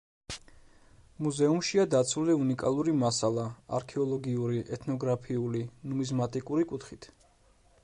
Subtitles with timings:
[1.25, 3.45] მუზეუმშია დაცული, უნიკალური მასალა:
[3.81, 7.11] არქეოლოგიური, ეთნოგრაფიული, ნუმიზმატიკური კუთხით.